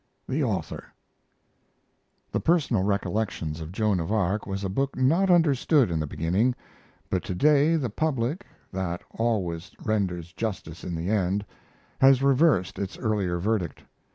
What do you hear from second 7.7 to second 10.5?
the public, that always renders